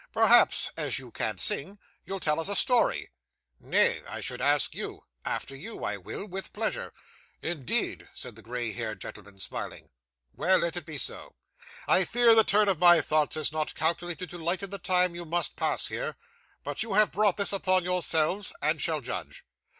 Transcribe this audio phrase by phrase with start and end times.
[0.13, 3.11] 'Perhaps, as you can't sing, you'll tell us a story?'
[3.59, 4.01] 'Nay.
[4.07, 6.91] I should ask you.' 'After you, I will, with pleasure.'
[7.43, 9.91] 'Indeed!' said the grey haired gentleman, smiling,
[10.35, 11.35] 'Well, let it be so.
[11.87, 15.23] I fear the turn of my thoughts is not calculated to lighten the time you
[15.23, 16.17] must pass here;
[16.63, 19.45] but you have brought this upon yourselves, and shall judge.